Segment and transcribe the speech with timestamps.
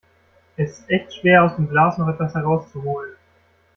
[0.57, 3.11] Es ist echt schwer, aus dem Glas noch etwas herauszuholen.